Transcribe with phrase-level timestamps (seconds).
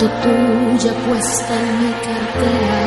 [0.00, 2.80] foto tuya puesta en mi cartera.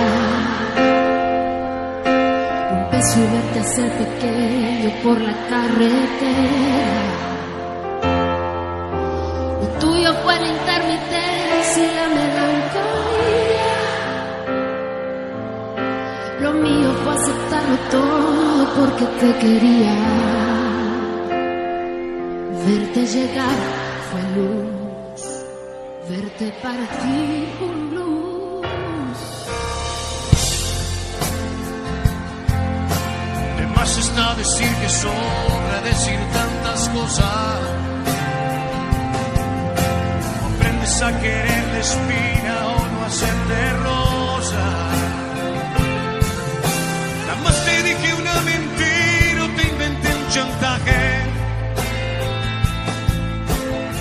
[2.72, 7.04] Un beso y verte hacer pequeño por la carretera.
[9.62, 13.74] Lo tuyo fue la intermitencia y la melancolía.
[16.42, 19.96] Lo mío fue aceptarlo todo porque te quería.
[22.66, 23.58] Verte llegar
[24.10, 24.83] fue luz,
[26.44, 29.18] verte partir un luz.
[33.58, 37.60] De más está decir que sobra decir tantas cosas.
[40.56, 44.66] Aprendes a querer la o no hacerte rosa.
[47.28, 51.04] Jamás te dije una mentira o te inventé un chantaje.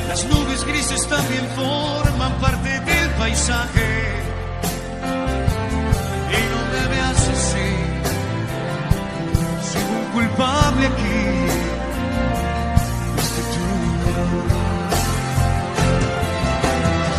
[0.09, 3.89] Las nubes grises también forman parte del paisaje.
[6.37, 7.71] Y no me veas así.
[9.71, 11.25] Soy un culpable aquí.
[13.53, 13.67] Tú.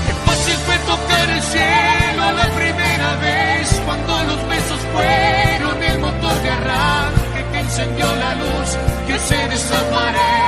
[0.06, 6.42] Qué fácil fue tocar el cielo la primera vez cuando los besos fueron el motor
[6.44, 8.70] de arranque que encendió la luz
[9.08, 10.43] que se desaparece.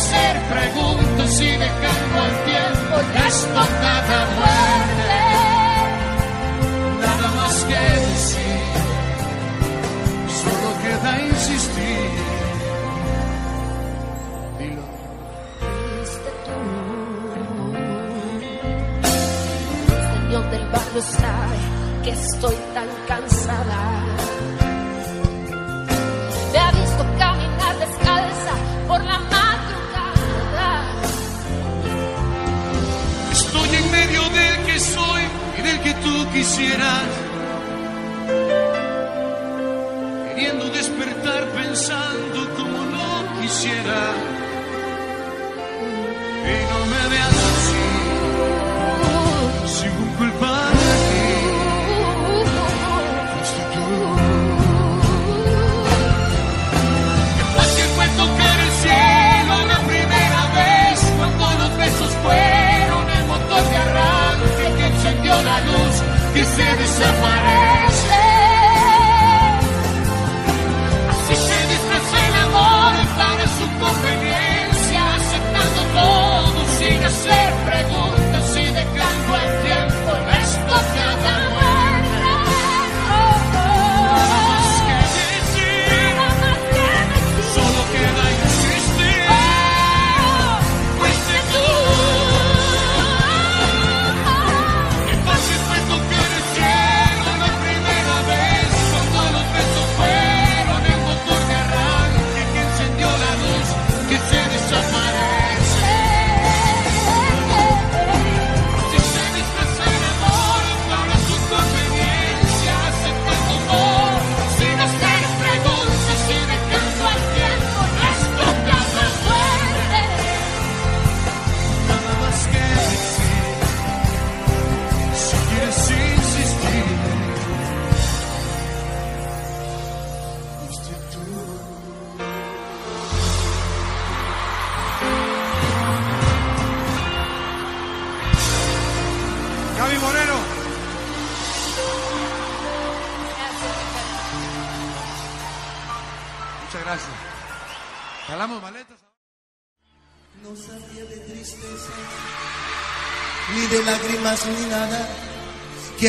[0.00, 5.18] Hacer preguntas y dejando al tiempo la estocada muerte.
[7.00, 8.68] Nada más que decir,
[10.42, 12.10] solo queda insistir.
[14.58, 14.86] Dilo.
[15.60, 16.58] Fuiste tú.
[20.14, 21.58] Señor del barrio sabe
[22.04, 23.89] que estoy tan cansada.
[36.10, 37.08] Tú quisieras.
[40.26, 43.08] Queriendo despertar pensando como no
[43.40, 44.00] quisiera.
[46.52, 47.86] Y no me veas así.
[49.74, 50.59] Soy un culpable
[66.32, 67.19] que se desaparece.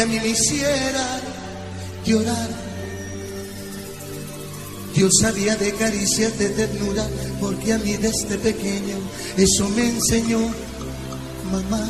[0.01, 1.19] A mí me hiciera
[2.05, 2.49] llorar.
[4.95, 7.07] Yo sabía de caricias, de ternura,
[7.39, 8.97] porque a mí desde pequeño
[9.37, 10.39] eso me enseñó
[11.51, 11.87] mamá.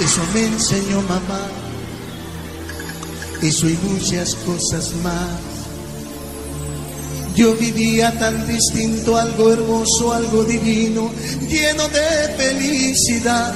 [0.00, 1.48] Eso me enseñó mamá.
[3.42, 5.56] Eso y muchas cosas más.
[7.34, 11.10] Yo vivía tan distinto, algo hermoso, algo divino,
[11.46, 13.54] lleno de felicidad.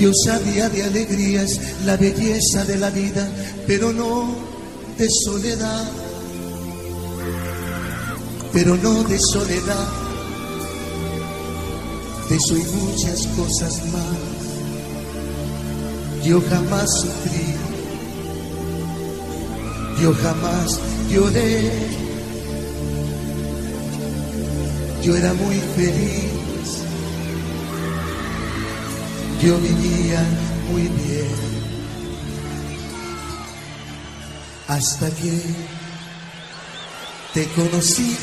[0.00, 3.28] Yo sabía de alegrías la belleza de la vida,
[3.66, 4.34] pero no
[4.96, 5.90] de soledad.
[8.50, 9.88] Pero no de soledad.
[12.30, 14.16] De eso y muchas cosas más.
[16.24, 17.54] Yo jamás sufrí.
[20.00, 20.80] Yo jamás
[21.10, 21.72] lloré.
[25.02, 26.29] Yo era muy feliz
[29.42, 30.22] yo vivía
[30.70, 31.30] muy bien.
[34.68, 35.40] Hasta que
[37.34, 38.16] te conocí.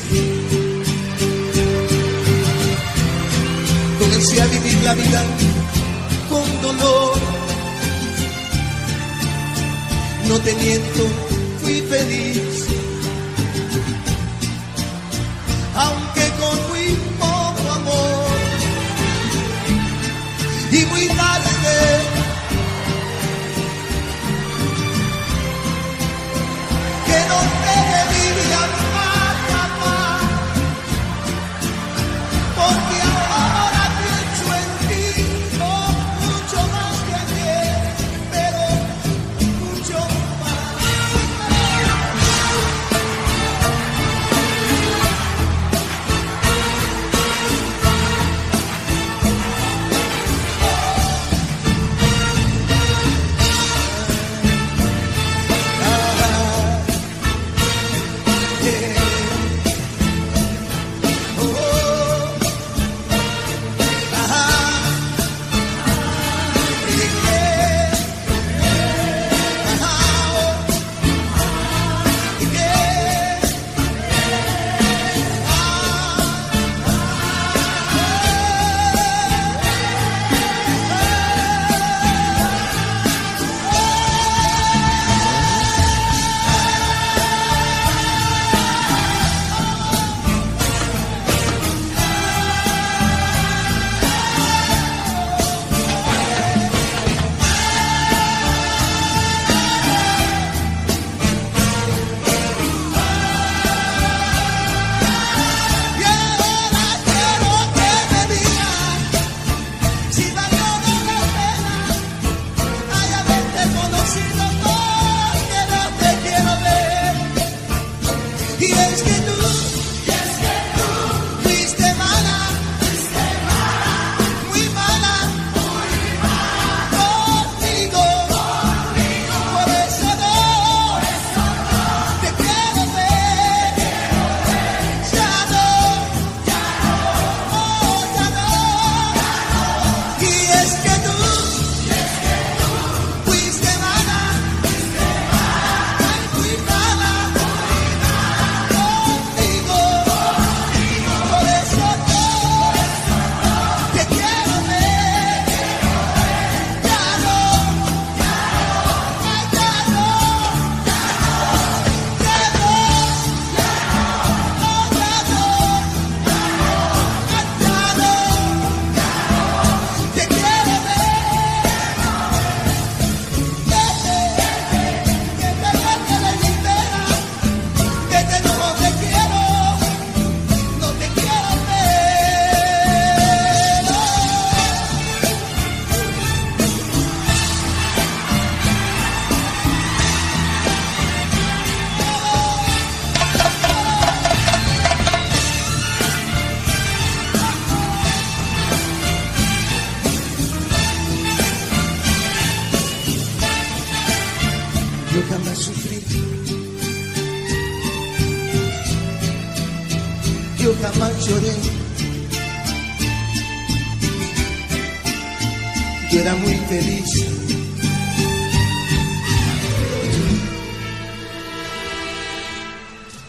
[3.98, 5.22] Comencé a vivir la vida
[6.28, 7.18] con dolor.
[10.28, 11.06] No te miento,
[11.62, 12.87] fui feliz.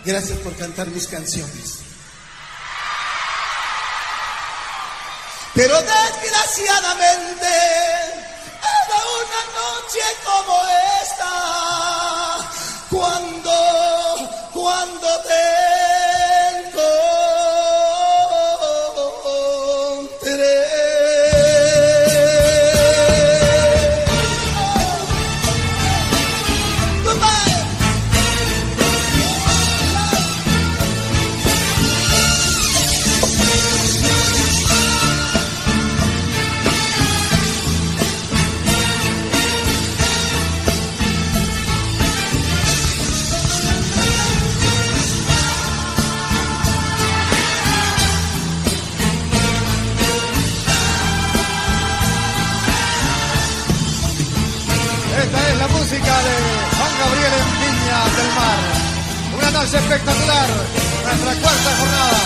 [0.04, 1.80] Gracias por cantar mis canciones.
[5.56, 7.48] Pero desgraciadamente,
[8.62, 10.60] era una noche como
[11.02, 11.69] esta.
[60.30, 62.20] nuestra cuarta jornada.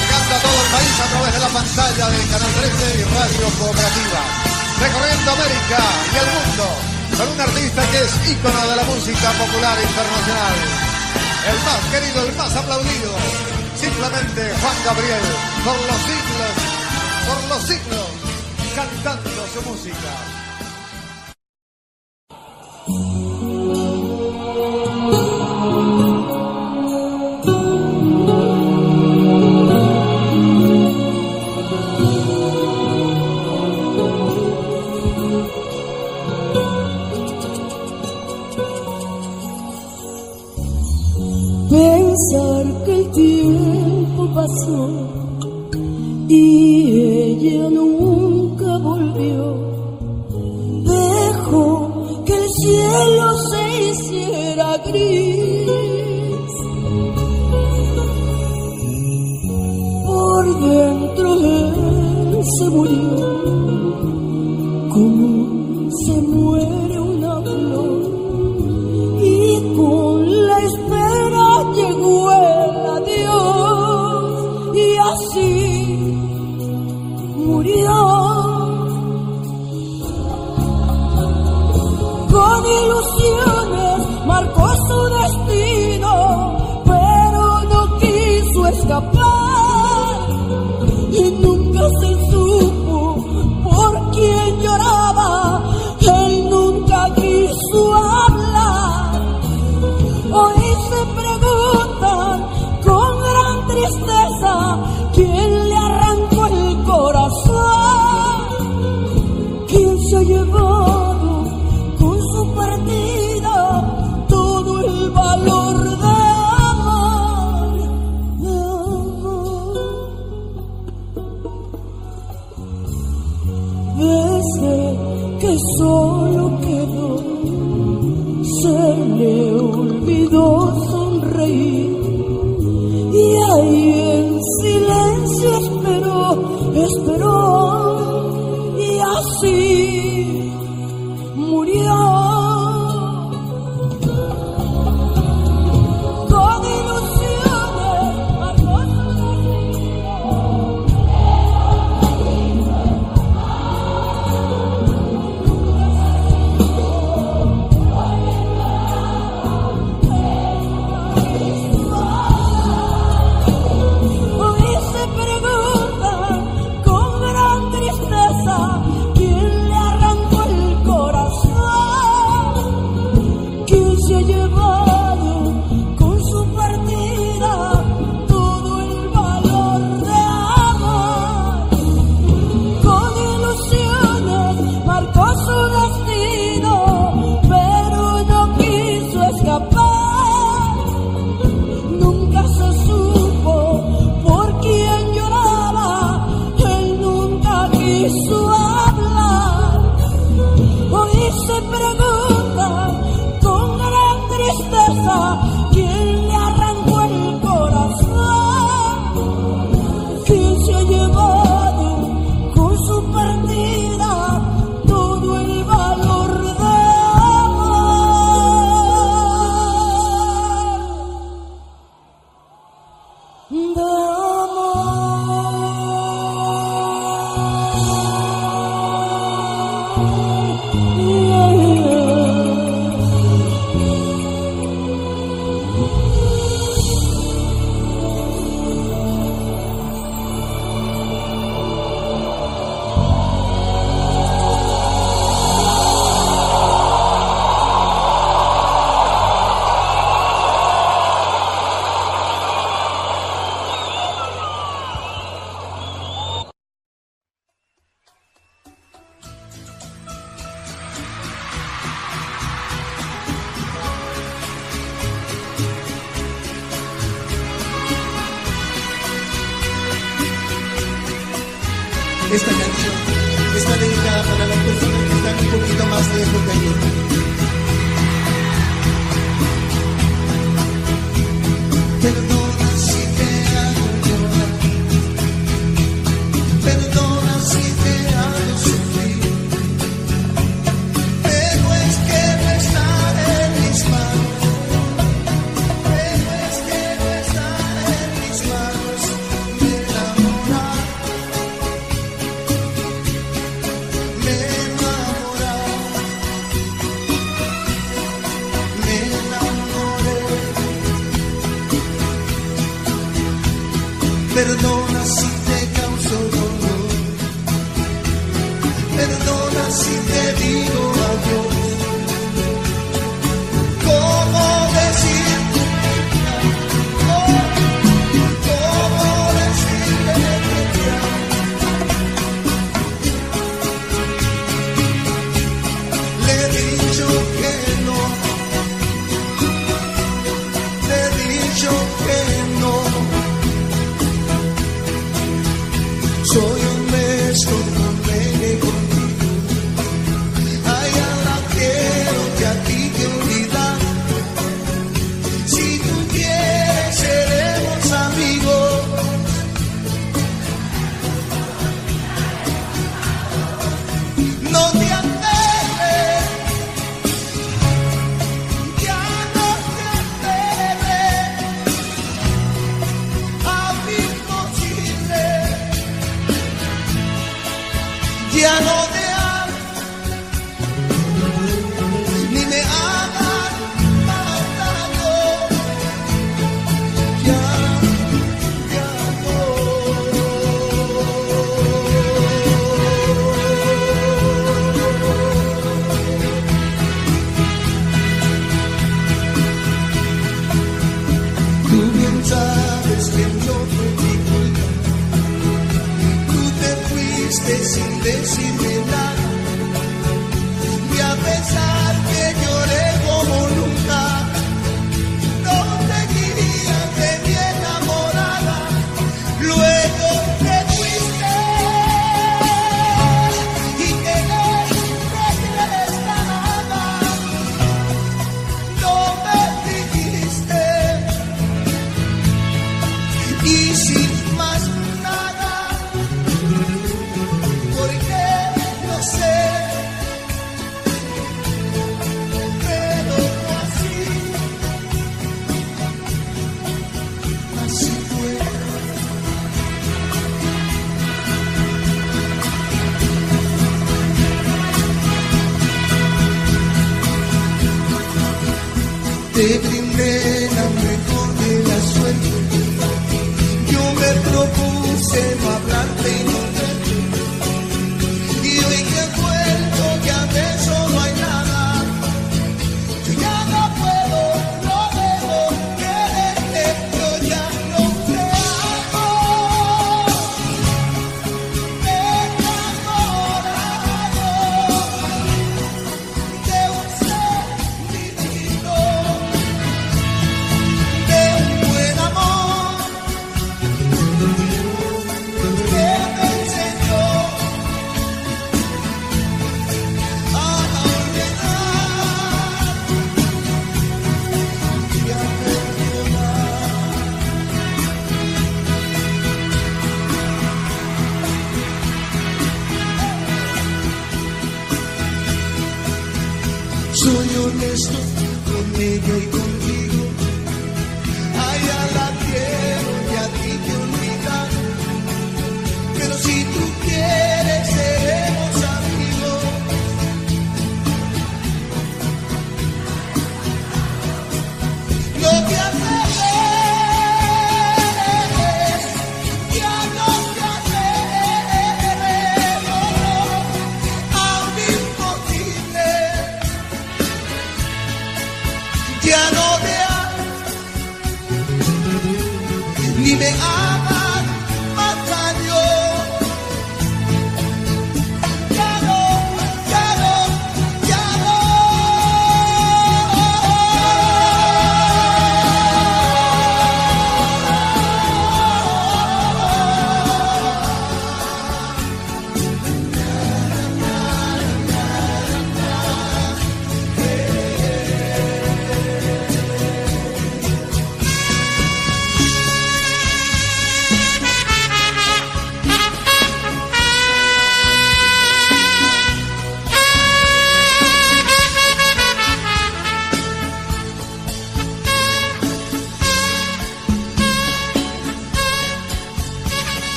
[0.00, 3.46] Llegando a todo el país a través de la pantalla de Canal 13 y Radio
[3.58, 4.20] Cooperativa.
[4.80, 6.66] Recorriendo América y el mundo
[7.18, 10.56] con un artista que es ícono de la música popular internacional.
[11.52, 13.12] El más querido, el más aplaudido.
[13.76, 15.26] Simplemente Juan Gabriel,
[15.64, 16.54] por los siglos,
[17.28, 18.08] por los siglos,
[18.74, 20.37] cantando su música.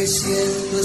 [0.00, 0.80] que siendo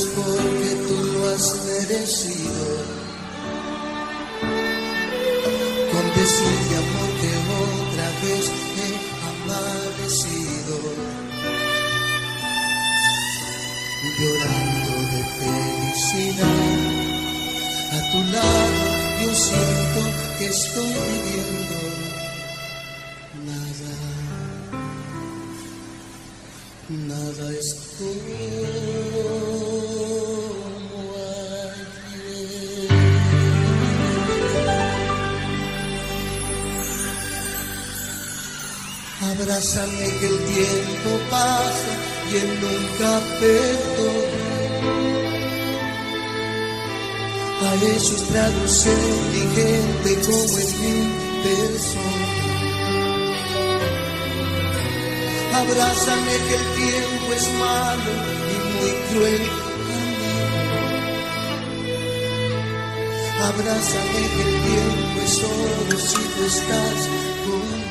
[39.56, 41.92] abrázame que el tiempo pasa
[42.30, 44.56] y él nunca perdona.
[47.64, 48.98] A ellos traducir
[49.32, 50.98] mi gente como es mi
[51.44, 52.28] persona.
[55.56, 58.12] Abrázame que el tiempo es malo
[58.52, 59.46] y muy cruel.
[63.42, 67.08] Abrázame que el tiempo es oro si tú estás
[67.46, 67.85] conmigo.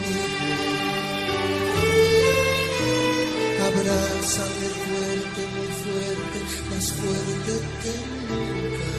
[3.95, 6.39] abrázame fuerte, muy fuerte,
[6.71, 7.53] más fuerte
[7.83, 7.95] que
[8.29, 8.91] nunca.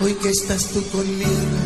[0.00, 1.58] Hoy que estás tú conmigo,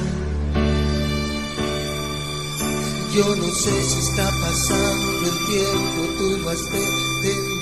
[3.14, 7.57] yo no sé si está pasando el tiempo, tú lo has detenido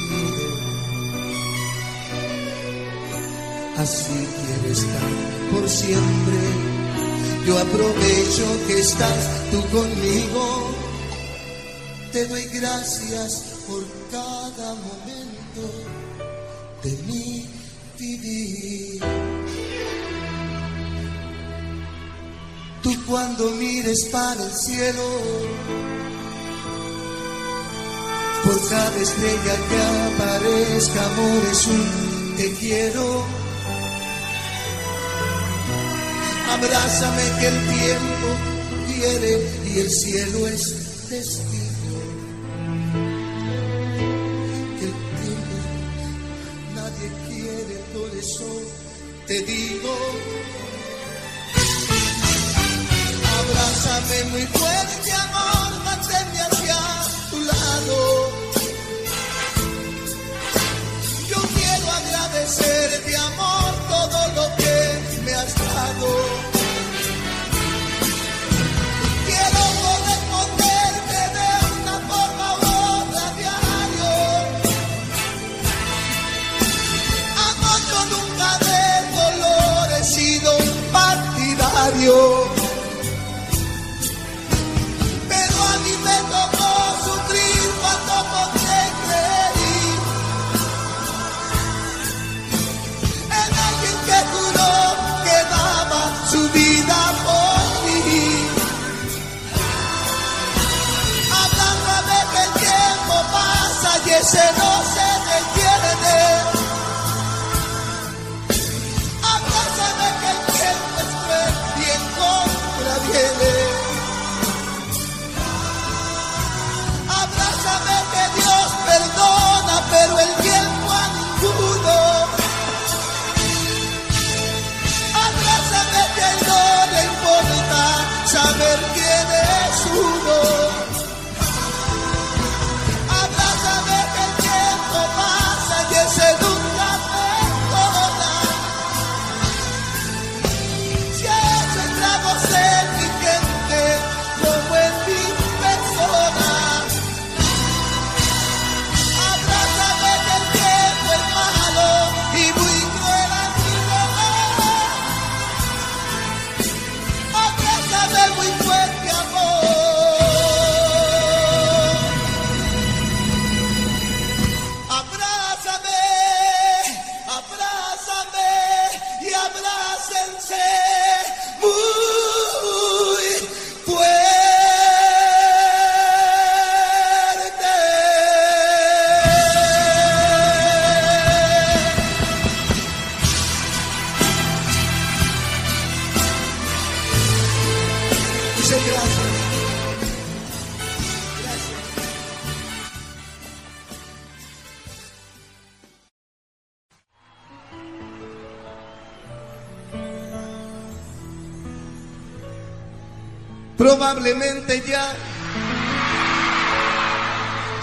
[3.78, 5.10] así quiero estar
[5.52, 6.38] por siempre.
[7.46, 10.70] Yo aprovecho que estás tú conmigo,
[12.12, 15.62] te doy gracias por cada momento
[16.82, 17.46] de mi
[17.98, 19.02] vivir.
[22.82, 25.08] Tú cuando mires para el cielo,
[28.44, 33.35] por cada estrella que aparezca, amor es un te quiero.
[36.48, 38.28] Abrázame que el tiempo
[38.86, 39.32] quiere
[39.74, 41.55] y el cielo es destino.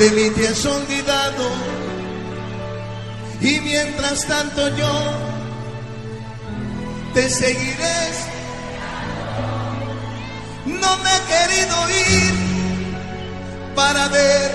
[0.04, 1.46] De mí te has olvidado
[3.40, 4.94] y mientras tanto yo
[7.14, 8.00] te seguiré.
[10.66, 12.34] No me he querido ir
[13.76, 14.52] para ver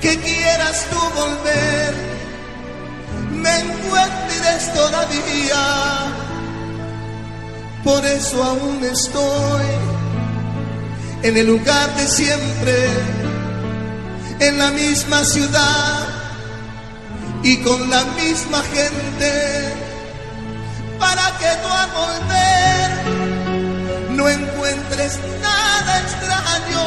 [0.00, 1.94] que quieras tú volver.
[3.42, 5.64] Me encuentres todavía,
[7.82, 9.93] por eso aún estoy
[11.24, 12.88] en el lugar de siempre,
[14.40, 16.06] en la misma ciudad
[17.42, 19.72] y con la misma gente
[20.98, 22.90] para que tú al volver
[24.10, 26.84] no encuentres nada extraño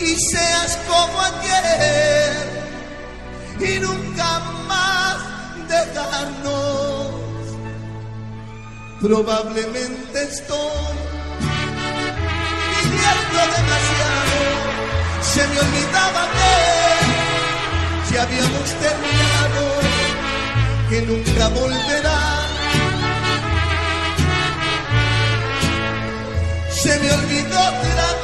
[0.00, 2.32] y seas como ayer
[3.60, 5.16] y nunca más
[5.68, 7.10] dejarnos.
[9.00, 10.99] Probablemente estoy
[15.22, 16.22] se me olvidaba
[18.10, 19.62] que habíamos terminado,
[20.88, 22.40] que nunca volverá.
[26.82, 28.19] se me olvidó otra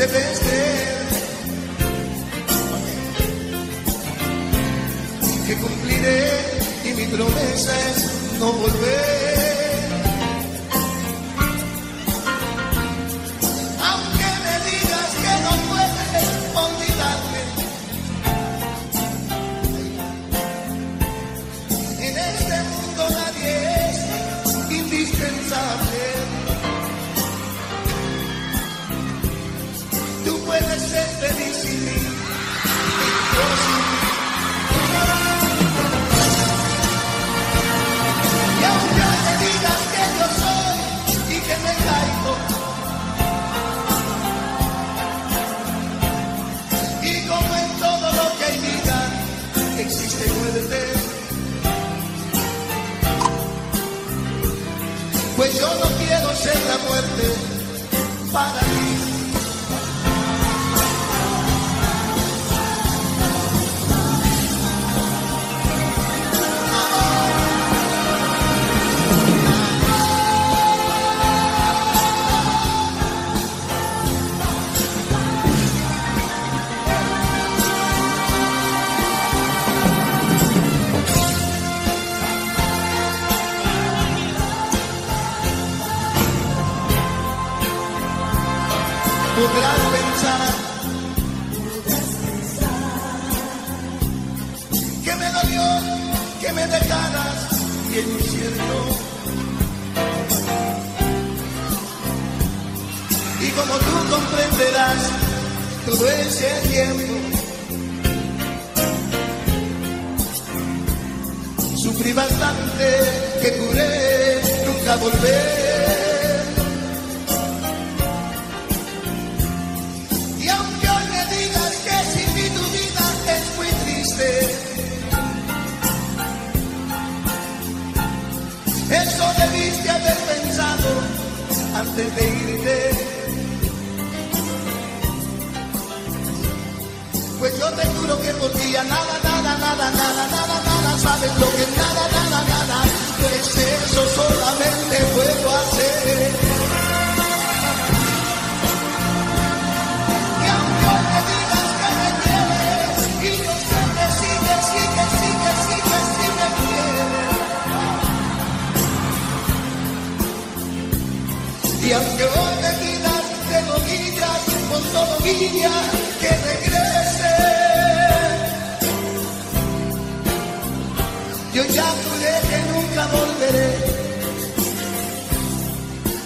[0.00, 0.62] debes de
[5.46, 6.22] que cumpliré
[6.86, 9.59] y mi promesa es no volver.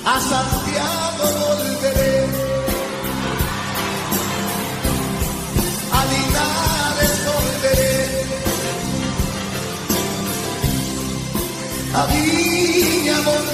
[0.06, 2.26] A Santiago volveré.
[5.92, 7.96] A Linares volveré.
[11.94, 13.53] A Viña volveré.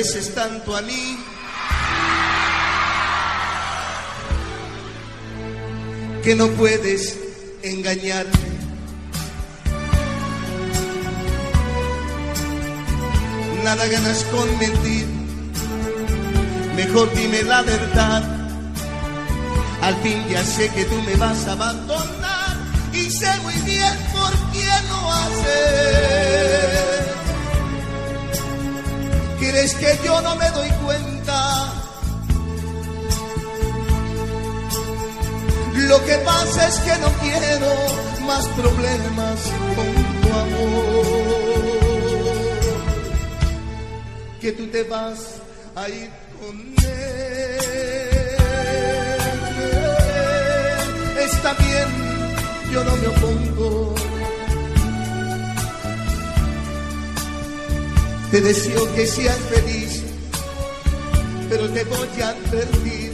[0.00, 1.18] Tanto a mí.
[6.24, 7.18] Que no puedes
[7.62, 8.32] engañarme.
[13.62, 15.06] Nada ganas con mentir.
[16.76, 18.22] Mejor dime la verdad.
[19.82, 22.56] Al fin ya sé que tú me vas a abandonar.
[22.94, 26.29] Y sé muy bien por quién lo haces.
[29.52, 31.74] ¿Quieres que yo no me doy cuenta?
[35.74, 37.74] Lo que pasa es que no quiero
[38.26, 39.40] más problemas
[39.74, 41.04] con tu amor.
[44.40, 45.18] Que tú te vas
[45.74, 47.08] a ir con él.
[51.26, 51.88] Está bien,
[52.72, 54.09] yo no me opongo.
[58.30, 60.04] Te deseo que seas feliz,
[61.48, 63.12] pero te voy a advertir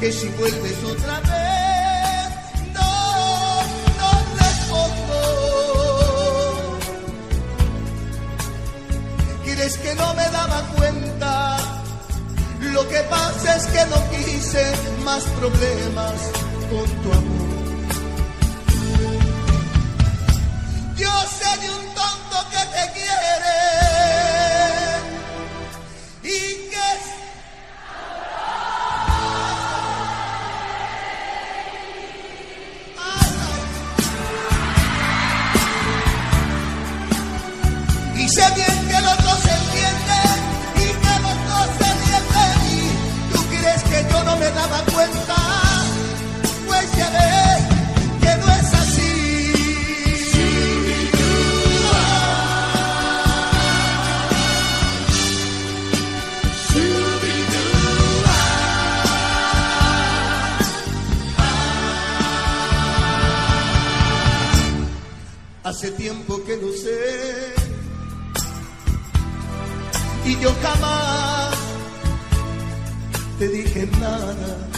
[0.00, 2.28] que si vuelves otra vez,
[2.74, 3.62] no,
[4.00, 5.20] no respondo.
[9.44, 11.56] Quieres que no me daba cuenta,
[12.62, 14.72] lo que pasa es que no quise
[15.04, 16.14] más problemas
[16.68, 17.31] con tu amor.
[66.22, 67.54] Tiempo que lo sé
[70.24, 71.54] y yo jamás
[73.38, 74.68] te dije nada.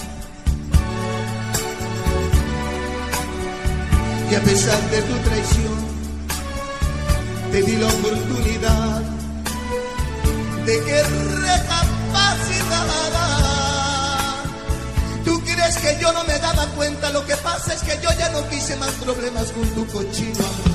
[4.31, 5.87] Y a pesar de tu traición,
[7.53, 9.03] te di la oportunidad
[10.65, 11.03] de que
[11.43, 13.29] recapacitara.
[15.27, 18.31] Tú crees que yo no me daba cuenta, lo que pasa es que yo ya
[18.31, 20.74] no quise más problemas con tu cochino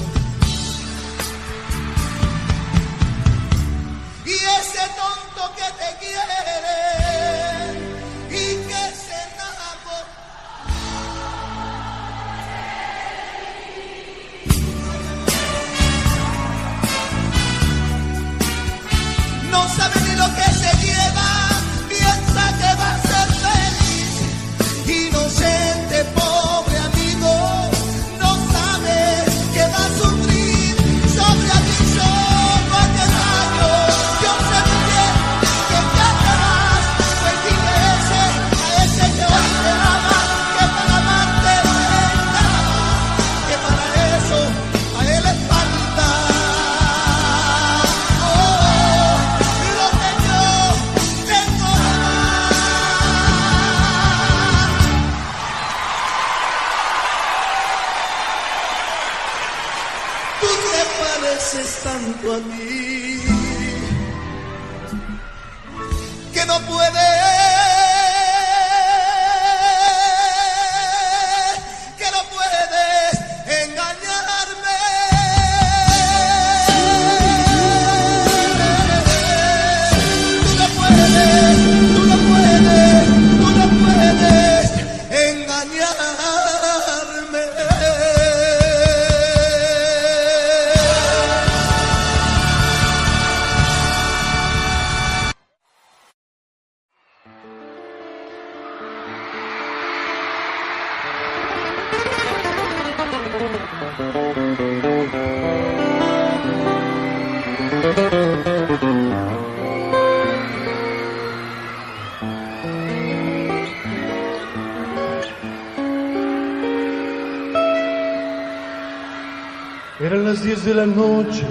[120.70, 121.44] de la noche,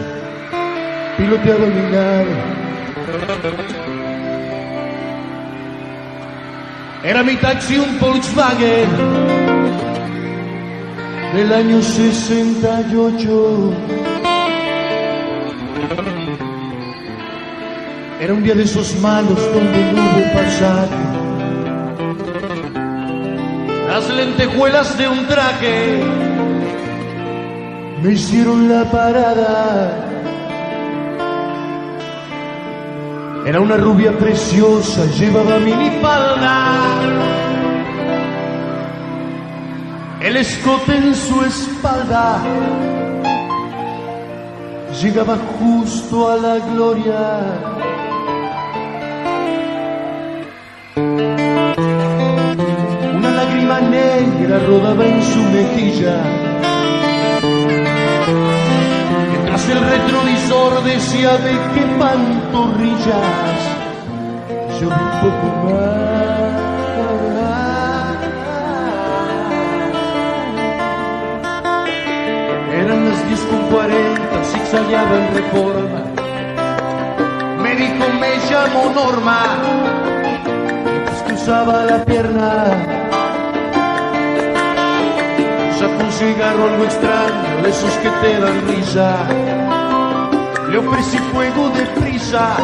[1.16, 2.36] piloteaba mi nave.
[7.02, 8.88] Era mi taxi un Volkswagen
[11.34, 13.72] del año 68.
[18.20, 21.04] Era un día de esos malos donde no hubo pasaje.
[23.88, 26.27] Las lentejuelas de un traje
[28.02, 30.04] me hicieron la parada.
[33.46, 36.74] Era una rubia preciosa, llevaba minifalda.
[40.20, 42.42] El escote en su espalda
[45.00, 47.40] llegaba justo a la gloria.
[53.14, 56.47] Una lágrima negra rodaba en su mejilla.
[59.70, 63.78] El retrovisor decía de qué pantorrillas
[64.80, 65.88] yo vi un poco más.
[72.72, 76.00] Eran las 10 con 40, zigzagueaba en reforma.
[77.62, 79.40] Me dijo, me llamo Norma.
[80.84, 83.07] Mientras cruzaba la pierna.
[86.18, 89.16] Cigarro algo extraño, de esos que te dan risa.
[90.68, 92.56] Le ofrecí fuego de prisa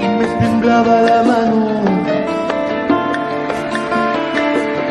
[0.00, 1.82] y me temblaba la mano.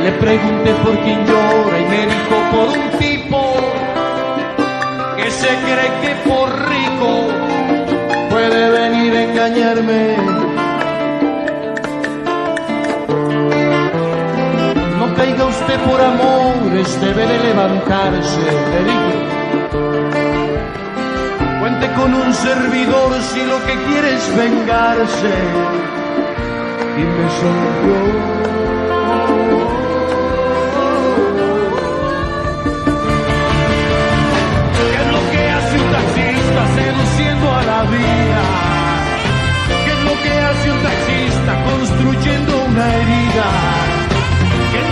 [0.03, 3.41] Le pregunté por quién llora y me dijo por un tipo
[5.17, 7.11] que se cree que por rico
[8.29, 10.34] puede venir a engañarme.
[15.35, 18.39] No caiga usted por amores, debe de levantarse,
[18.71, 19.15] le dije.
[21.59, 25.33] Cuente con un servidor si lo que quiere es vengarse.
[26.97, 28.74] Y me sonrió.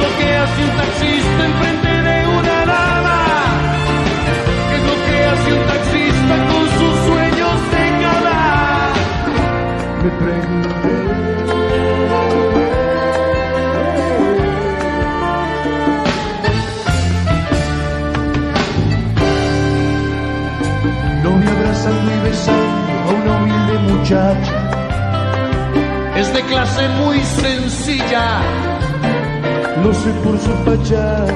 [0.04, 3.20] Lo que hace un taxista enfrente de una dama?
[4.70, 8.43] ¿Qué es lo que hace un taxista con sus sueños de gala?
[10.04, 10.95] Me pregunté.
[21.24, 24.58] No me abrazando y besando a una humilde muchacha.
[26.18, 28.26] Es de clase muy sencilla,
[29.84, 31.27] lo sé por su fachada.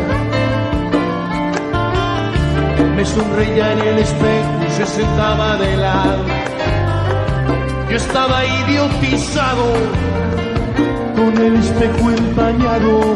[2.95, 6.23] Me sonreía en el espejo y se sentaba de lado.
[7.89, 9.65] Yo estaba idiotizado
[11.15, 13.15] con el espejo empañado.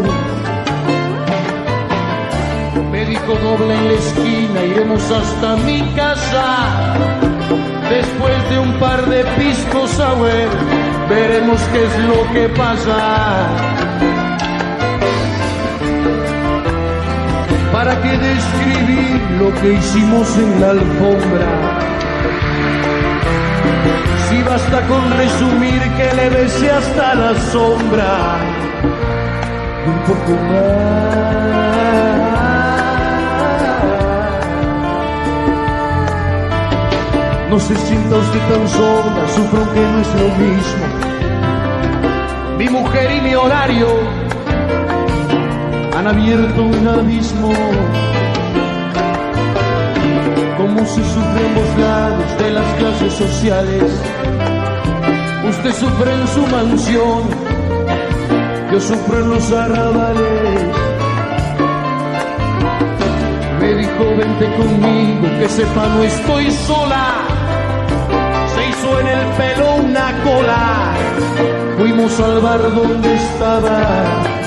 [2.92, 6.96] Me dijo doble en la esquina, iremos hasta mi casa.
[7.90, 10.50] Después de un par de piscos a ver,
[11.10, 14.11] veremos qué es lo que pasa.
[17.72, 21.80] ¿Para qué describir lo que hicimos en la alfombra?
[24.30, 28.38] Si basta con resumir que le besé hasta la sombra
[29.88, 31.22] un poco más.
[37.50, 40.86] No se sienta usted tan sola, sufro que no es lo mismo.
[42.58, 43.88] Mi mujer y mi horario
[46.02, 47.52] han abierto un abismo.
[50.58, 53.84] Como se sufre ambos lados de las clases sociales.
[55.50, 57.22] Usted sufre en su mansión,
[58.72, 60.62] yo sufro en los arrabales.
[63.60, 67.08] Me dijo, vente conmigo, que sepa no estoy sola.
[68.56, 70.94] Se hizo en el pelo una cola.
[71.78, 74.42] Fuimos al bar donde estaba.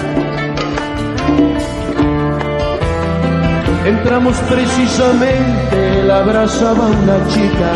[3.84, 7.72] entramos precisamente, la abrazaba una chica.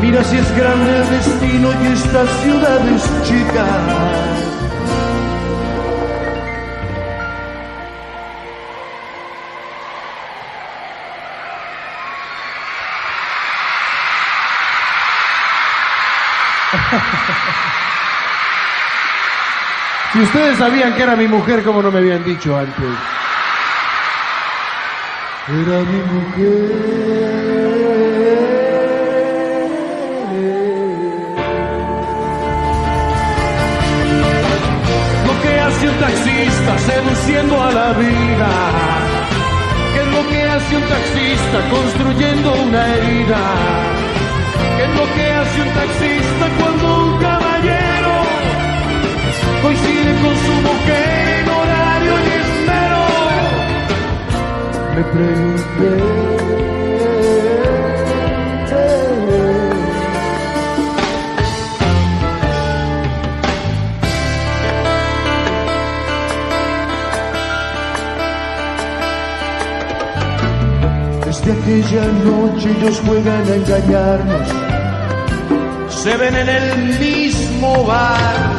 [0.00, 3.66] Mira si es grande el destino y esta ciudad es chica.
[20.12, 23.21] Si ustedes sabían que era mi mujer, ¿cómo no me habían dicho antes?
[25.48, 26.52] Era mi mujer.
[35.26, 38.50] Lo que hace un taxista seduciendo a la vida.
[39.92, 43.40] ¿Qué es lo que hace un taxista construyendo una herida?
[44.76, 48.14] ¿Qué es lo que hace un taxista cuando un caballero
[49.60, 51.31] coincide con su mujer
[54.94, 56.32] Me pregunté.
[71.24, 74.48] Desde aquella noche ellos juegan a engañarnos.
[75.88, 78.51] Se ven en el mismo bar.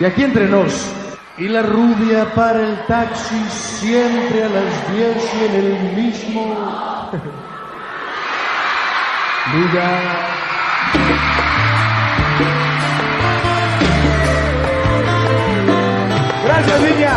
[0.00, 0.90] Y aquí entre nos.
[1.36, 7.10] Y la rubia para el taxi siempre a las 10 y en el mismo lugar.
[16.44, 17.14] Gracias, niña.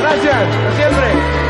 [0.00, 1.47] Gracias, hasta siempre.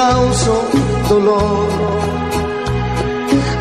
[0.00, 0.54] causo
[1.10, 1.68] dolor.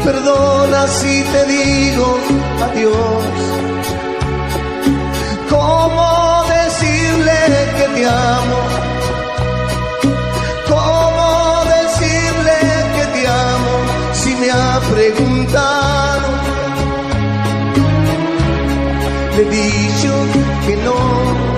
[0.06, 2.08] Perdona si te digo
[2.68, 3.34] adiós.
[5.56, 6.08] ¿Cómo
[6.58, 7.40] decirle
[7.78, 8.04] que te
[8.38, 8.60] amo?
[10.74, 11.30] ¿Cómo
[11.78, 12.58] decirle
[12.96, 13.22] que te
[13.52, 13.74] amo
[14.22, 16.28] si me ha preguntado?
[19.36, 20.12] Le he dicho
[20.66, 21.49] que no.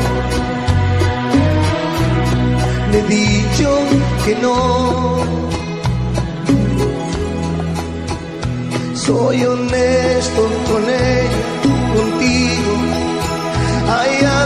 [3.08, 3.80] dicho
[4.26, 5.24] que no.
[8.96, 11.28] Soy honesto con él,
[11.96, 12.74] contigo.
[13.90, 14.41] Ay, ay.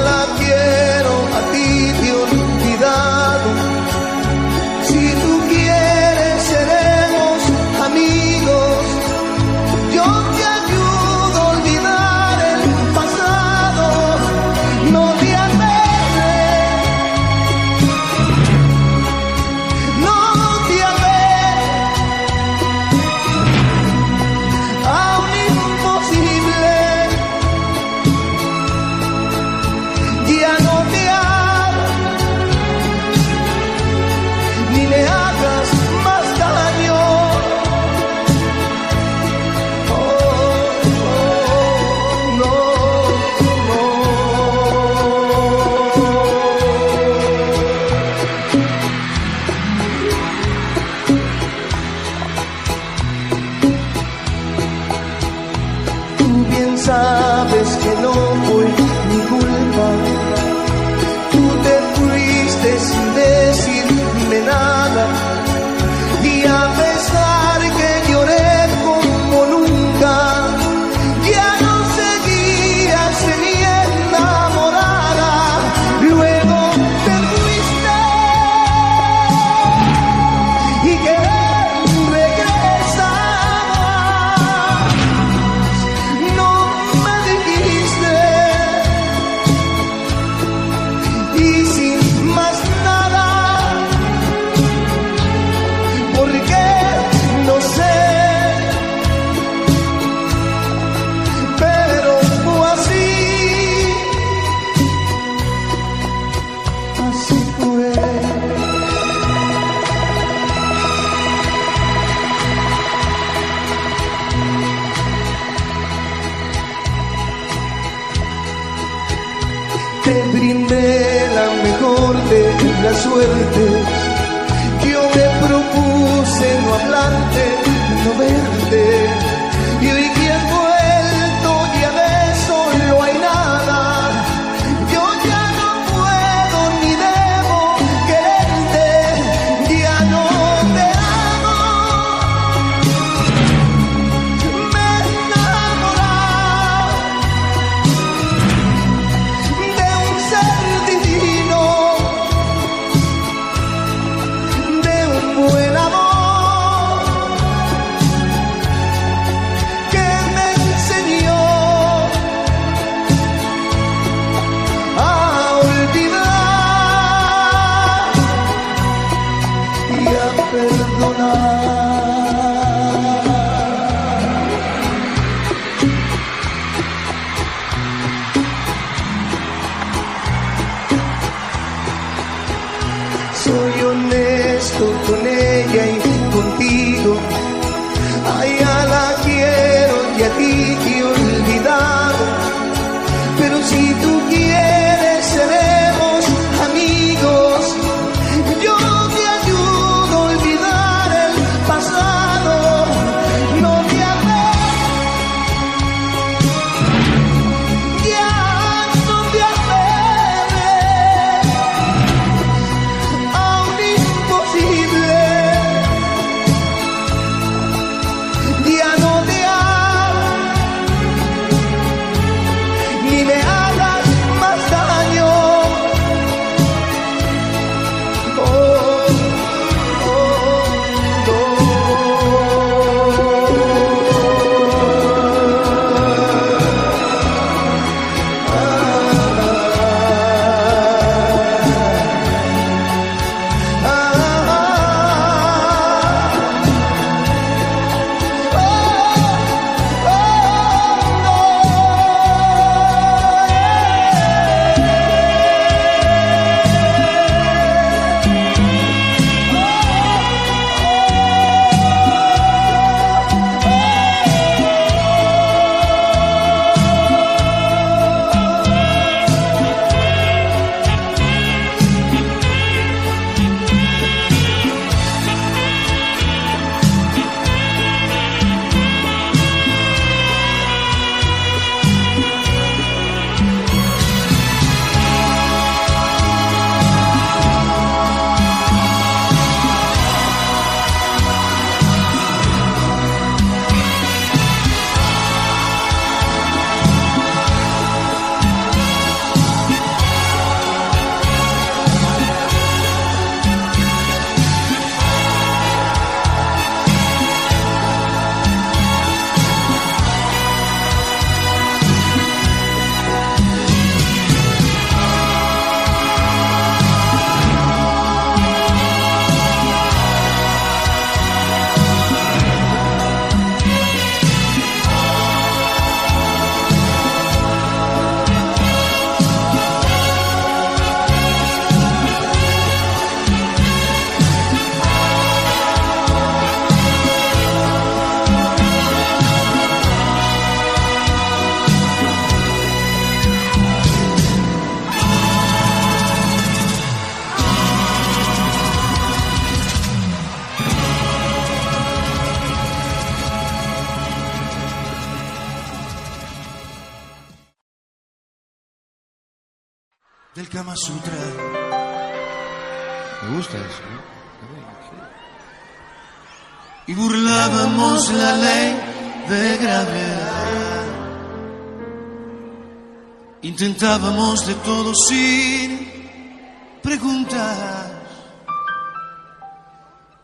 [373.86, 377.92] Intentábamos de todo sin preguntas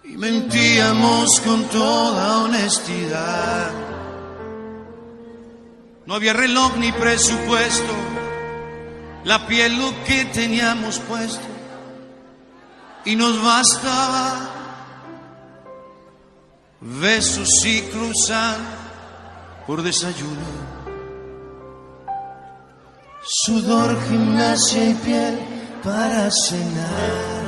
[0.04, 3.70] y mentíamos con toda honestidad.
[6.08, 7.94] No había reloj ni presupuesto,
[9.26, 11.46] la piel lo que teníamos puesto
[13.06, 14.50] y nos bastaba
[16.80, 18.58] besos y cruzar
[19.68, 20.71] por desayuno.
[23.24, 25.40] Sudor, gimnasia y piel
[25.84, 27.42] para cenar.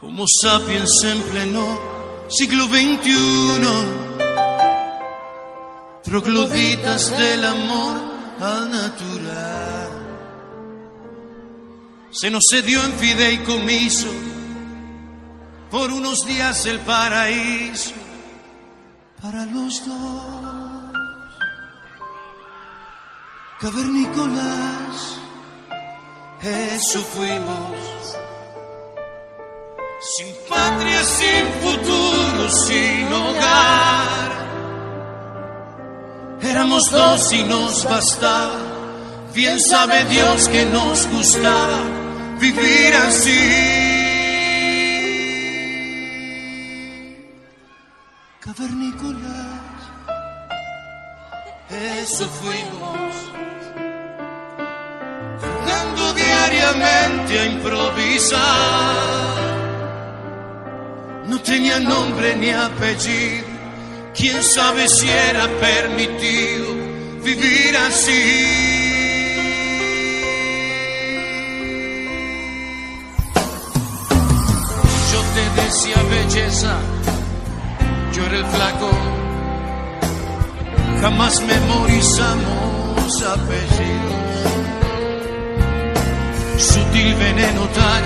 [0.00, 1.80] Homo sapiens en pleno
[2.28, 3.18] siglo XXI.
[6.04, 7.96] Troglodytas del amor
[8.40, 9.88] al natural.
[12.12, 14.08] Se nos cedió en fideicomiso
[15.72, 17.94] por unos días el paraíso
[19.20, 20.67] para los dos.
[23.60, 25.18] Cavernícolas,
[26.42, 28.16] eso fuimos.
[30.00, 34.30] Sin patria, sin futuro, sin hogar.
[36.40, 38.60] Éramos dos y nos bastaba.
[39.34, 41.80] Bien sabe Dios que nos gustaba
[42.40, 43.88] vivir así.
[48.40, 49.47] cavernícolas.
[51.70, 53.12] Eso fuimos.
[55.40, 58.38] Jugando diariamente a improvisar.
[61.26, 63.46] No tenía nombre ni apellido.
[64.16, 66.74] Quién sabe si era permitido
[67.22, 68.58] vivir así.
[75.12, 76.78] Yo te decía belleza
[78.18, 79.27] yo era el flaco.
[81.00, 84.18] Jamás memorizamos apellidos.
[86.58, 88.02] Sutil veneno tan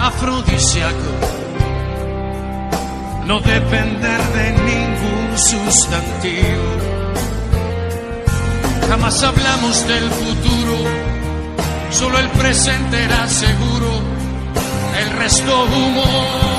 [0.00, 1.12] afrodisíaco.
[3.26, 6.70] No depender de ningún sustantivo.
[8.88, 10.76] Jamás hablamos del futuro,
[11.90, 13.90] solo el presente era seguro,
[15.00, 16.52] el resto humo.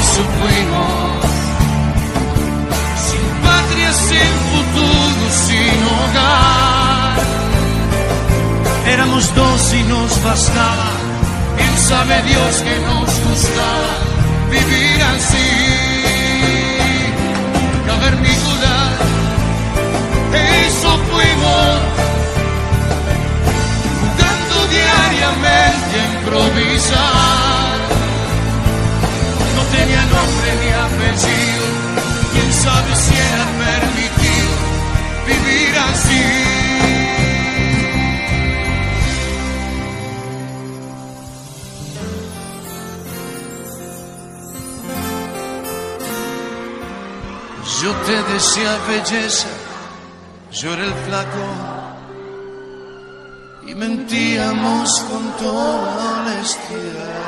[0.00, 1.24] Eso fuimos.
[3.06, 7.16] Sin patria, sin futuro, sin hogar.
[8.86, 10.90] Éramos dos y nos bastaba.
[11.56, 13.92] Bien sabe Dios que nos gustaba
[14.50, 15.50] vivir así.
[17.86, 18.76] Cavernícola,
[20.66, 21.68] eso fuimos.
[24.00, 27.57] Jugando diariamente improvisar
[29.78, 31.66] tenía nombre ni apellido.
[32.32, 34.52] Quién sabe si era permitido
[35.28, 36.24] vivir así.
[47.82, 49.52] Yo te decía belleza,
[50.50, 51.46] yo era el flaco
[53.68, 57.27] y mentíamos con toda honestidad.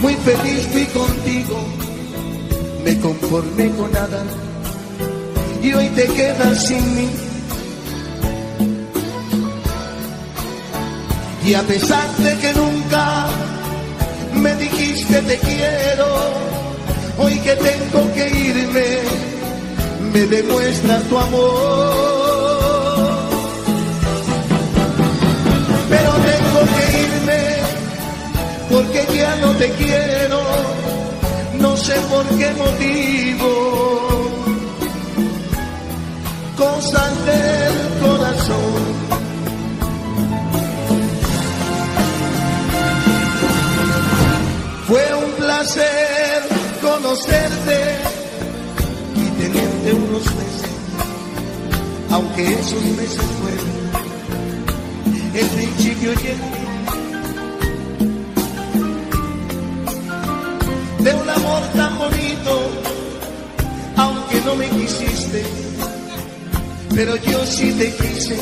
[0.00, 1.56] Muy feliz fui contigo,
[2.84, 4.22] me conformé con nada
[5.62, 7.08] y hoy te quedas sin mí.
[11.46, 13.26] Y a pesar de que nunca
[14.34, 16.06] me dijiste te quiero,
[17.18, 18.86] hoy que tengo que irme,
[20.12, 22.13] me demuestras tu amor.
[26.04, 27.40] Pero tengo que irme
[28.70, 30.42] porque ya no te quiero,
[31.60, 33.48] no sé por qué motivo.
[36.58, 38.94] Cosas del corazón.
[44.86, 46.42] Fue un placer
[46.82, 47.78] conocerte
[49.16, 50.70] y tenerte unos meses,
[52.10, 53.83] aunque esos meses fueron
[55.34, 56.74] el principio y el fin
[61.04, 62.70] de un amor tan bonito,
[63.96, 65.44] aunque no me quisiste,
[66.94, 68.38] pero yo sí te quise.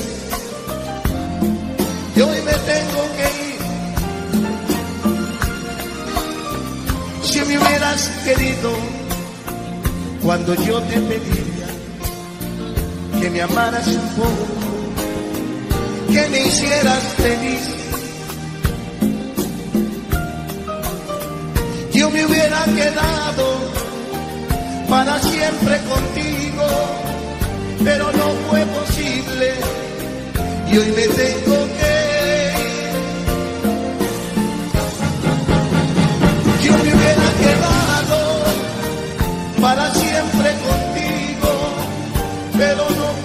[2.14, 3.60] Y hoy me tengo que ir.
[7.24, 8.70] Si me hubieras querido
[10.22, 11.66] cuando yo te pedía
[13.20, 14.61] que me amaras un poco,
[16.12, 17.62] que me hicieras feliz.
[21.92, 23.46] Yo me hubiera quedado
[24.90, 26.66] para siempre contigo,
[27.82, 29.54] pero no fue posible
[30.70, 31.94] y hoy me tengo que.
[36.64, 38.18] Yo me hubiera quedado
[39.62, 41.52] para siempre contigo,
[42.58, 43.21] pero no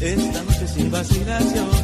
[0.00, 1.75] esta noche sin vacilación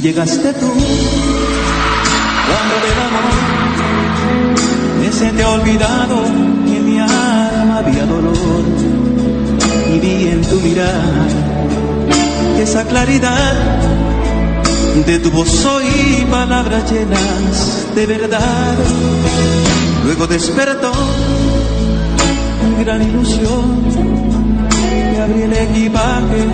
[0.00, 0.66] llegaste tú.
[2.48, 3.50] Cuando del amor
[5.12, 6.22] se te ha olvidado
[6.64, 8.64] que en mi alma había dolor
[9.92, 11.28] y vi en tu mirar
[12.58, 13.54] esa claridad
[15.06, 18.74] de tu voz y palabras llenas de verdad.
[20.04, 20.92] Luego despertó
[22.78, 23.84] mi gran ilusión
[25.12, 26.46] y abrí el equipaje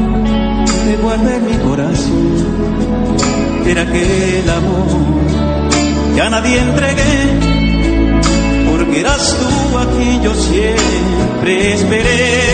[0.87, 3.26] de guardar mi corazón
[3.69, 4.87] era aquel amor
[6.15, 7.17] que a nadie entregué,
[8.71, 12.45] porque eras tú a quien yo siempre esperé.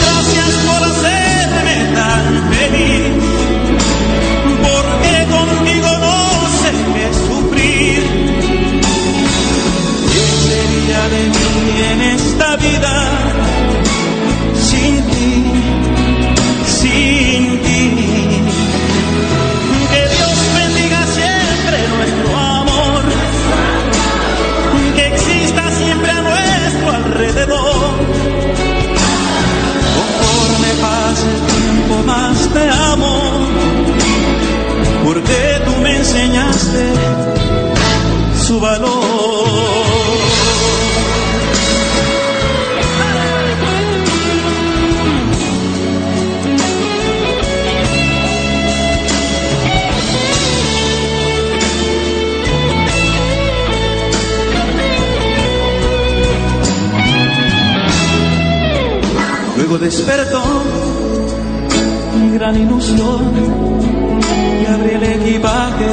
[0.00, 3.12] Gracias por hacerme tan feliz,
[4.66, 6.16] porque contigo no
[6.60, 8.02] sé qué sufrir.
[10.10, 13.43] ¿Qué sería de mí en esta vida?
[32.54, 33.48] te amo,
[35.04, 36.92] porque tú me enseñaste
[38.46, 39.44] su valor.
[59.56, 60.42] Luego despertó
[62.34, 63.32] gran ilusión
[64.60, 65.86] y abrí el equipaje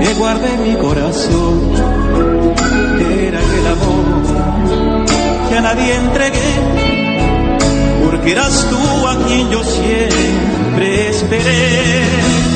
[0.00, 1.72] que guardé mi corazón.
[3.00, 6.52] Era el amor que a nadie entregué,
[8.04, 12.55] porque eras tú a quien yo siempre esperé.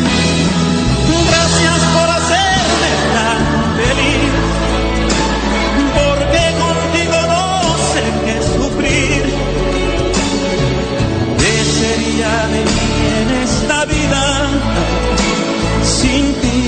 [16.10, 16.60] sin ti,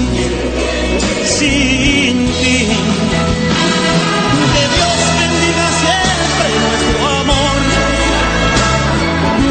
[1.25, 2.59] sin ti.
[4.55, 7.57] Que Dios bendiga siempre nuestro amor,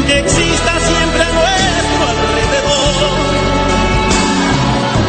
[0.06, 3.10] que exista siempre a nuestro alrededor.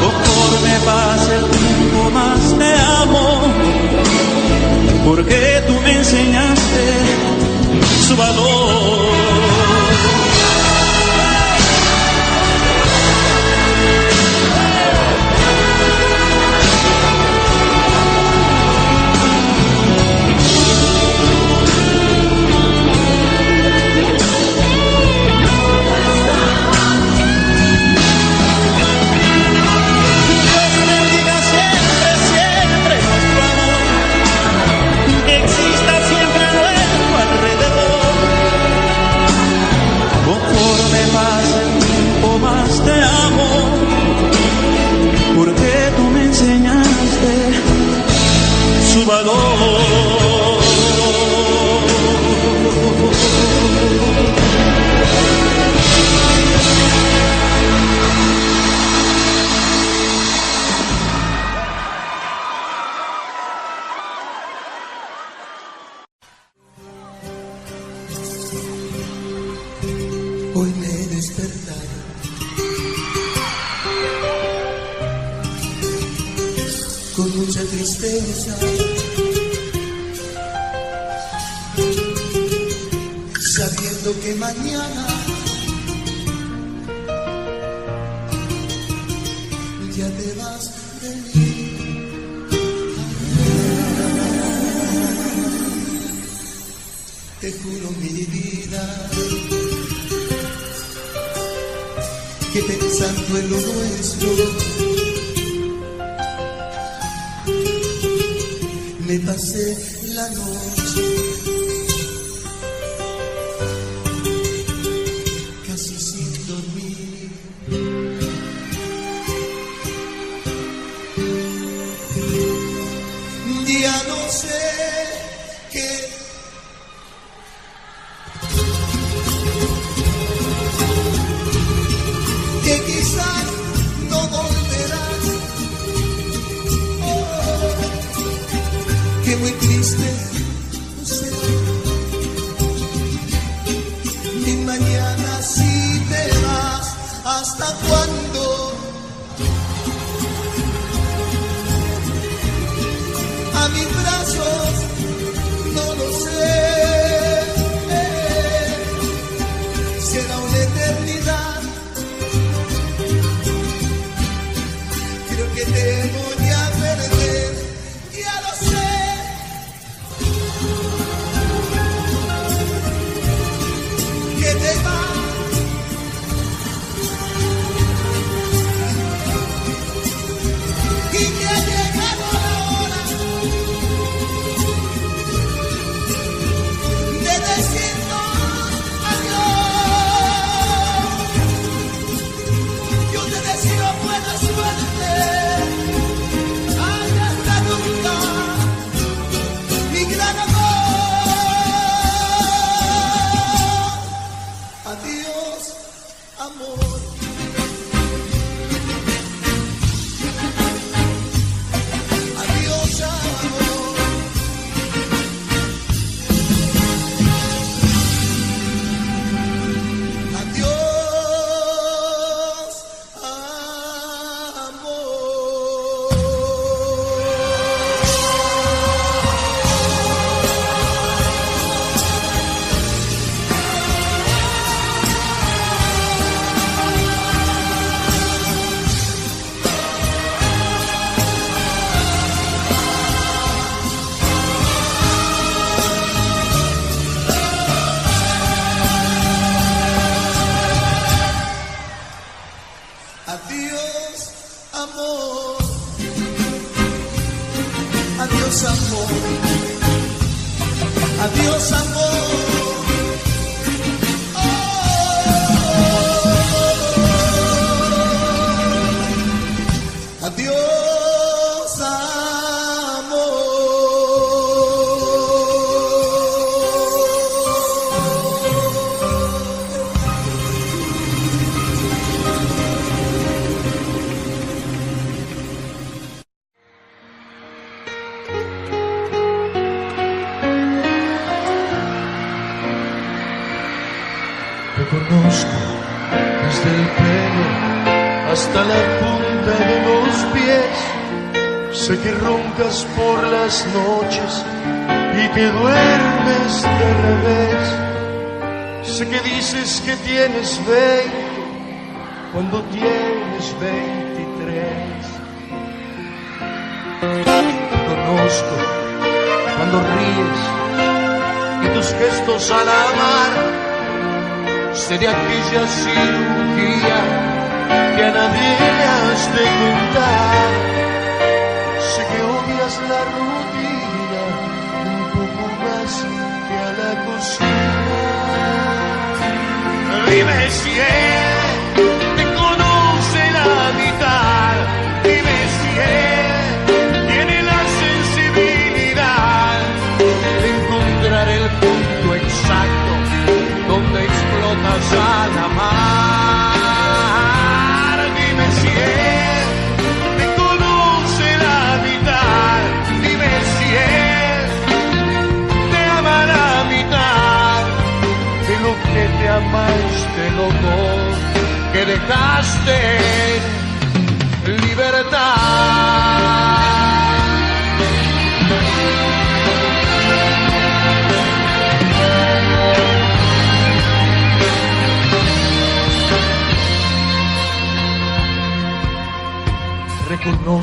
[0.04, 2.72] Conforme pase el tiempo más te
[3.04, 3.26] amo,
[5.06, 6.84] porque tú me enseñaste
[8.08, 9.23] su valor.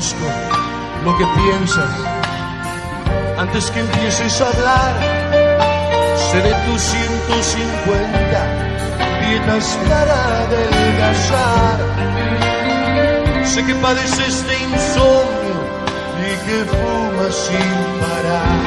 [0.01, 0.25] conozco
[1.05, 1.89] lo que piensas.
[3.37, 4.93] Antes que empieces a hablar,
[6.31, 8.47] seré tus 150
[9.27, 11.79] dietas para adelgazar.
[13.45, 15.61] Sé que padeces de insomnio
[16.19, 17.69] y que fumas sin
[18.01, 18.57] parar.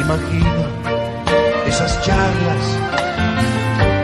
[0.00, 0.66] Imagina
[1.66, 2.64] esas charlas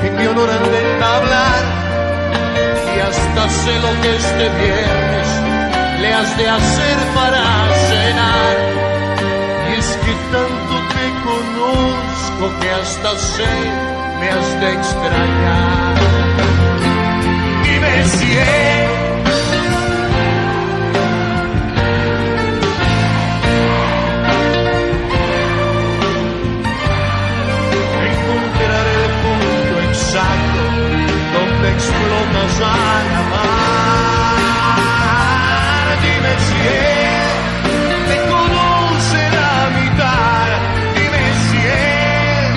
[0.01, 1.70] que me honoran de hablar
[3.11, 5.29] hasta sé lo que este viernes
[6.01, 7.43] le has de hacer para
[7.89, 8.57] cenar.
[9.69, 13.55] Y es que tanto te conozco que hasta sé
[14.21, 15.95] me has de extrañar.
[17.65, 18.29] Dime si
[32.63, 33.59] amar.
[36.03, 37.35] Dime si él
[38.09, 40.49] te conoce la mitad.
[40.97, 42.53] Dime si él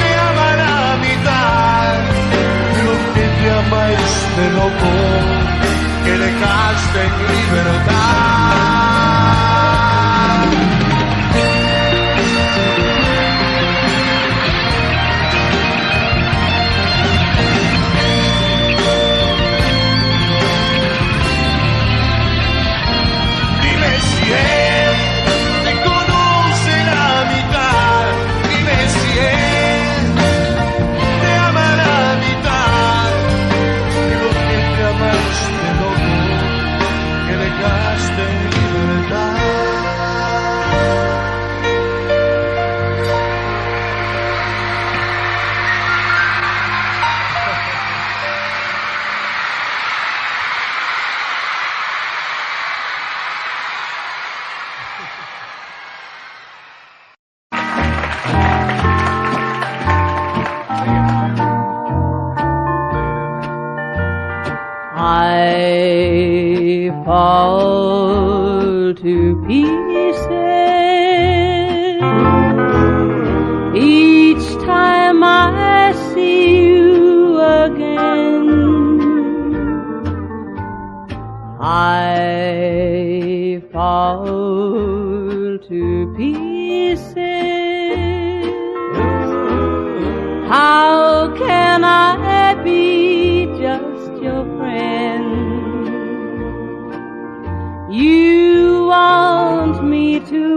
[0.00, 1.98] te ama la mitad.
[2.86, 4.92] Lo que te ama este loco
[6.04, 8.69] que dejaste en libertad.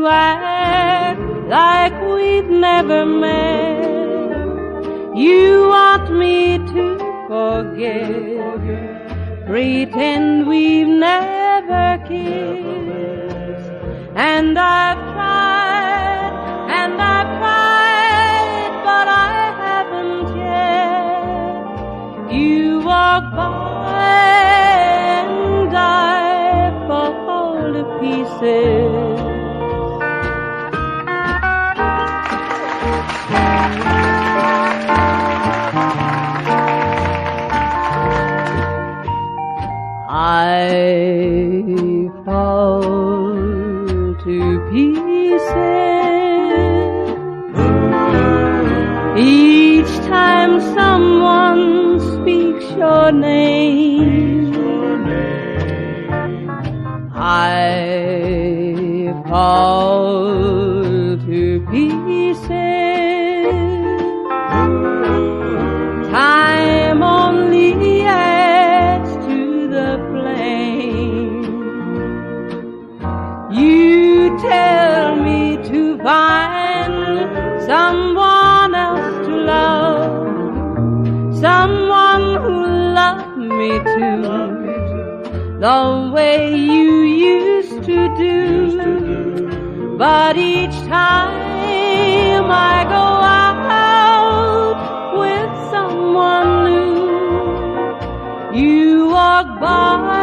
[0.03, 4.35] to act like we've never met.
[5.15, 6.85] You want me to
[7.29, 8.59] forget,
[9.45, 13.71] pretend we've never kissed.
[14.15, 16.33] And I've tried,
[16.79, 21.63] and I've tried, but I haven't yet.
[22.29, 24.03] You walk by
[25.23, 29.12] and I fall to pieces.
[40.15, 42.81] I fall
[44.23, 45.43] to pieces
[49.17, 54.53] each time someone speaks your name.
[57.15, 58.02] I
[85.63, 89.95] the way you used to do.
[89.97, 93.05] But each time I go
[93.87, 94.75] out
[95.21, 100.22] with someone new, you walk by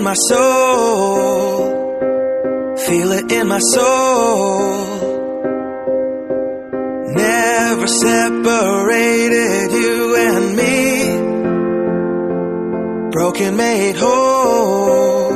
[0.00, 1.68] in my soul.
[2.86, 4.86] Feel it in my soul.
[7.14, 10.78] Never separated you and me.
[13.10, 15.32] Broken made whole.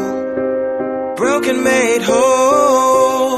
[1.17, 3.37] Broken made whole.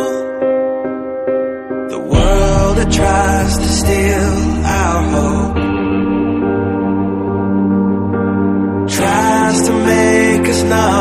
[1.95, 5.57] The world that tries to steal our hope
[8.89, 10.96] tries to make us numb,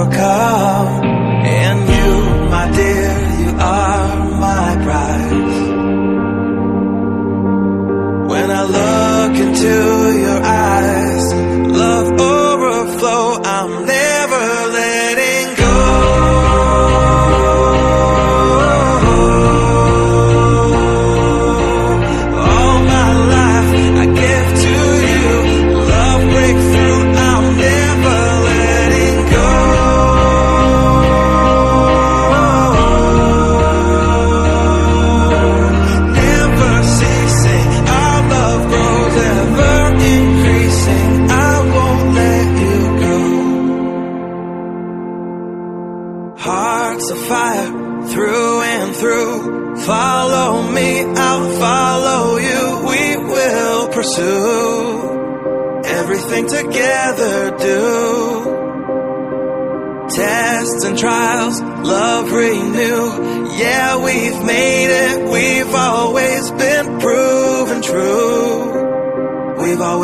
[0.00, 0.99] overcome.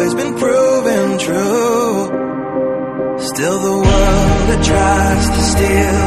[0.06, 2.06] Always been proven true.
[3.18, 6.05] Still the world that tries to steal